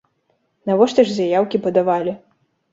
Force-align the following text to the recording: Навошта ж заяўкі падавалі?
Навошта 0.69 1.05
ж 1.11 1.15
заяўкі 1.19 1.63
падавалі? 1.69 2.19